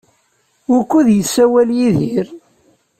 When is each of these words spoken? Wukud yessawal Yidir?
Wukud 0.71 1.07
yessawal 1.13 1.69
Yidir? 1.79 2.27